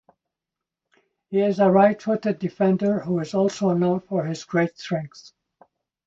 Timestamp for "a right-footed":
1.59-2.39